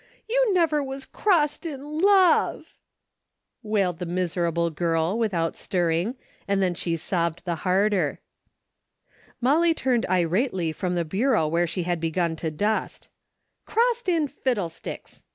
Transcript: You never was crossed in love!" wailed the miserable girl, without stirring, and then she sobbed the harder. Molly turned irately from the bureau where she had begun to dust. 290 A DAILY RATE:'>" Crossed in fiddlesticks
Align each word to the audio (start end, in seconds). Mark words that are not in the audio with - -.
You 0.27 0.51
never 0.51 0.83
was 0.83 1.05
crossed 1.05 1.63
in 1.63 1.99
love!" 2.01 2.73
wailed 3.61 3.99
the 3.99 4.07
miserable 4.07 4.71
girl, 4.71 5.15
without 5.19 5.55
stirring, 5.55 6.15
and 6.47 6.59
then 6.59 6.73
she 6.73 6.97
sobbed 6.97 7.43
the 7.45 7.57
harder. 7.61 8.19
Molly 9.41 9.75
turned 9.75 10.07
irately 10.09 10.71
from 10.71 10.95
the 10.95 11.05
bureau 11.05 11.47
where 11.47 11.67
she 11.67 11.83
had 11.83 11.99
begun 11.99 12.35
to 12.37 12.49
dust. 12.49 13.09
290 13.67 13.67
A 13.67 13.67
DAILY 13.67 13.67
RATE:'>" 13.67 13.67
Crossed 13.67 14.09
in 14.37 14.43
fiddlesticks 14.43 15.23